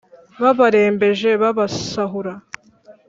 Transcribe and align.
babarembeje 0.41 1.29
babasahura 1.41 2.33